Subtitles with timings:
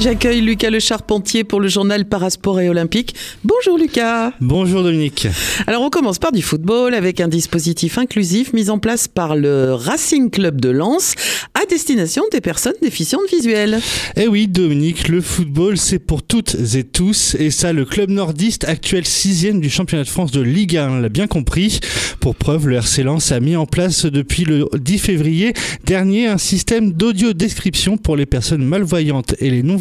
[0.00, 3.14] J'accueille Lucas Le Charpentier pour le journal Parasport et Olympique.
[3.44, 4.32] Bonjour Lucas.
[4.40, 5.28] Bonjour Dominique.
[5.68, 9.72] Alors on commence par du football avec un dispositif inclusif mis en place par le
[9.72, 11.14] Racing Club de Lens
[11.54, 13.78] à destination des personnes déficientes visuelles.
[14.16, 18.64] Eh oui Dominique, le football c'est pour toutes et tous et ça le club nordiste
[18.64, 21.78] actuel sixième du championnat de France de Ligue 1 l'a bien compris.
[22.18, 25.52] Pour preuve, le RC Lens a mis en place depuis le 10 février
[25.84, 29.76] dernier un système d'audio description pour les personnes malvoyantes et les non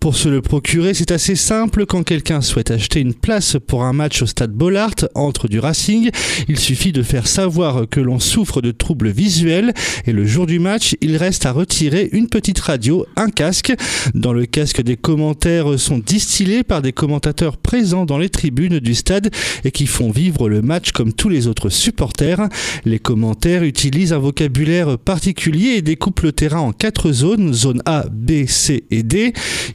[0.00, 1.86] Pour se le procurer, c'est assez simple.
[1.86, 6.10] Quand quelqu'un souhaite acheter une place pour un match au stade Bollard entre du Racing,
[6.48, 9.72] il suffit de faire savoir que l'on souffre de troubles visuels
[10.06, 13.72] et le jour du match, il reste à retirer une petite radio, un casque.
[14.14, 18.94] Dans le casque, des commentaires sont distillés par des commentateurs présents dans les tribunes du
[18.94, 19.30] stade
[19.64, 22.48] et qui font vivre le match comme tous les autres supporters.
[22.84, 28.04] Les commentaires utilisent un vocabulaire particulier et découpent le terrain en quatre zones, zone A,
[28.10, 28.95] B, C et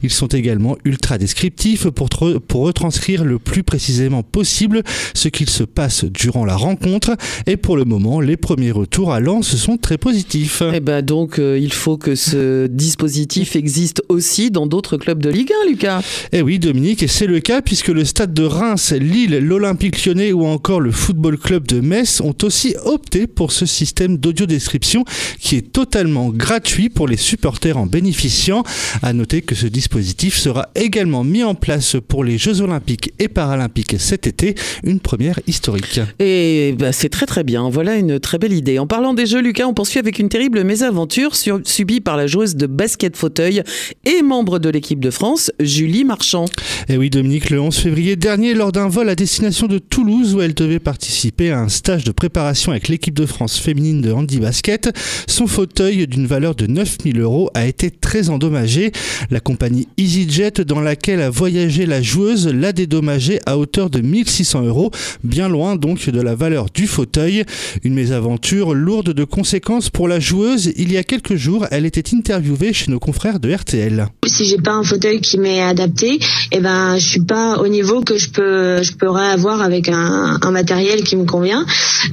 [0.02, 4.82] ils sont également ultra descriptifs pour, pour retranscrire le plus précisément possible
[5.14, 7.16] ce qu'il se passe durant la rencontre.
[7.46, 10.62] Et pour le moment, les premiers retours à Lens sont très positifs.
[10.62, 15.22] Et eh ben donc, euh, il faut que ce dispositif existe aussi dans d'autres clubs
[15.22, 16.02] de Ligue 1, Lucas.
[16.32, 20.32] Eh oui, Dominique, et c'est le cas puisque le stade de Reims, Lille, l'Olympique lyonnais
[20.32, 25.04] ou encore le Football Club de Metz ont aussi opté pour ce système d'audio-description
[25.38, 28.62] qui est totalement gratuit pour les supporters en bénéficiant.
[29.02, 33.28] À noter que ce dispositif sera également mis en place pour les Jeux Olympiques et
[33.28, 36.00] Paralympiques cet été, une première historique.
[36.18, 38.78] Et bah, c'est très très bien, voilà une très belle idée.
[38.78, 42.56] En parlant des Jeux, Lucas, on poursuit avec une terrible mésaventure subie par la joueuse
[42.56, 43.62] de basket fauteuil
[44.04, 46.46] et membre de l'équipe de France, Julie Marchand.
[46.88, 50.40] Et oui, Dominique, le 11 février dernier, lors d'un vol à destination de Toulouse où
[50.40, 54.38] elle devait participer à un stage de préparation avec l'équipe de France féminine de handi
[54.38, 54.90] basket,
[55.26, 58.92] son fauteuil d'une valeur de 9000 euros a été très endommagé.
[59.30, 64.62] La compagnie EasyJet dans laquelle a voyagé la joueuse l'a dédommagé à hauteur de 1600
[64.62, 64.90] euros,
[65.24, 67.44] bien loin donc de la valeur du fauteuil.
[67.84, 70.72] Une mésaventure lourde de conséquences pour la joueuse.
[70.76, 74.06] Il y a quelques jours, elle était interviewée chez nos confrères de RTL.
[74.26, 76.18] Si j'ai pas un fauteuil qui m'est adapté,
[76.52, 80.38] eh ben je suis pas au niveau que je peux je pourrais avoir avec un,
[80.50, 81.64] matériel qui me convient.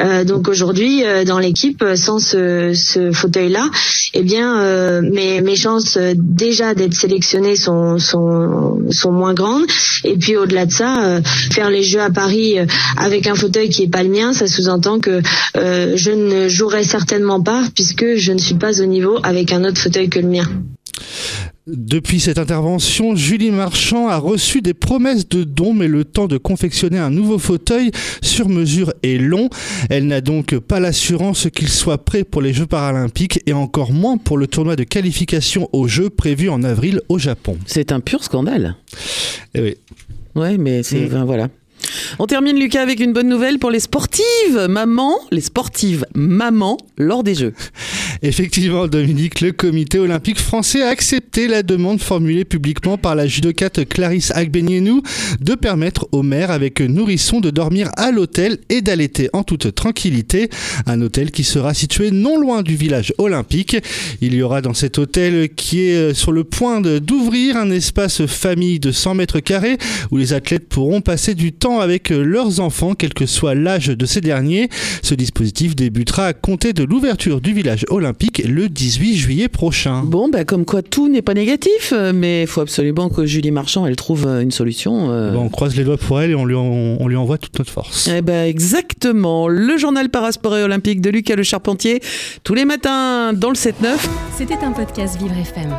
[0.01, 3.69] Euh, donc aujourd'hui euh, dans l'équipe sans ce, fauteuil là,
[4.13, 9.65] eh bien euh, mes chances déjà d'être sélectionnés sont, sont, sont moins grandes.
[10.03, 12.65] Et puis au-delà de ça, euh, faire les Jeux à Paris euh,
[12.97, 15.21] avec un fauteuil qui est pas le mien, ça sous-entend que
[15.57, 19.63] euh, je ne jouerai certainement pas puisque je ne suis pas au niveau avec un
[19.65, 20.47] autre fauteuil que le mien.
[21.71, 26.37] Depuis cette intervention, Julie Marchand a reçu des promesses de dons, mais le temps de
[26.37, 27.91] confectionner un nouveau fauteuil
[28.23, 29.49] sur mesure est long.
[29.89, 34.17] Elle n'a donc pas l'assurance qu'il soit prêt pour les Jeux paralympiques et encore moins
[34.17, 37.57] pour le tournoi de qualification aux Jeux prévu en avril au Japon.
[37.67, 38.75] C'est un pur scandale.
[39.53, 39.75] Eh oui.
[40.35, 41.23] Ouais, mais c'est mm.
[41.23, 41.49] voilà.
[42.17, 47.23] On termine Lucas avec une bonne nouvelle pour les sportives maman, les sportives maman lors
[47.23, 47.53] des Jeux.
[48.21, 53.87] Effectivement, Dominique, le comité olympique français a accepté la demande formulée publiquement par la judocate
[53.87, 55.01] Clarisse Agbenienou
[55.39, 60.49] de permettre aux mères avec nourrissons de dormir à l'hôtel et d'allaiter en toute tranquillité.
[60.85, 63.77] Un hôtel qui sera situé non loin du village olympique.
[64.19, 68.25] Il y aura dans cet hôtel qui est euh, sur le point d'ouvrir un espace
[68.25, 69.77] famille de 100 mètres carrés
[70.11, 73.87] où les athlètes pourront passer du temps avec euh, leurs enfants, quel que soit l'âge
[73.87, 74.67] de ces derniers.
[75.03, 78.08] Ce dispositif débutera à compter de l'ouverture du village olympique
[78.45, 80.03] le 18 juillet prochain.
[80.03, 83.51] Bon, bah, comme quoi tout n'est pas négatif, euh, mais il faut absolument que Julie
[83.51, 85.11] Marchand elle trouve euh, une solution.
[85.11, 85.33] Euh.
[85.35, 88.09] on croise les doigts pour elle et on lui, on, lui envoie toute notre force.
[88.13, 89.47] Eh ben, exactement.
[89.47, 92.01] Le journal parasport et olympique de Lucas Le Charpentier,
[92.43, 93.73] tous les matins dans le 7-9.
[94.37, 95.75] C'était un podcast Vivre FM.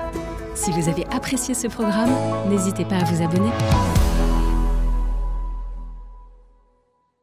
[0.55, 2.11] Si vous avez apprécié ce programme,
[2.51, 3.51] n'hésitez pas à vous abonner.